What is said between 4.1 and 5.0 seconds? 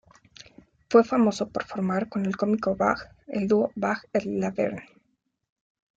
et Laverne.